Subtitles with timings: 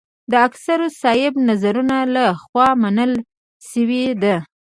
[0.31, 3.13] د اکثرو صاحب نظرانو له خوا منل
[3.69, 4.35] شوې ده.